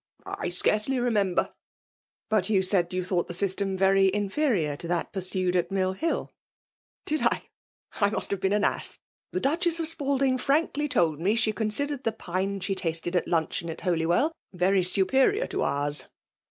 [0.25, 1.53] —I scarcely remember,"
[2.29, 5.55] 49 FEMALE DOMINATION..*' But y6u said you thought the aystmi Tarf inferior to thftt puraued
[5.55, 6.29] at Mill faiU.^''
[7.05, 7.43] Did I?—
[8.01, 8.97] I must have been an ass!—
[9.35, 13.27] ^Tbe I>):ichess of Spalding firankly told me, she ceu sidered the pine she tasted at
[13.27, 16.07] luncheon at Holywell very superior to oui:s.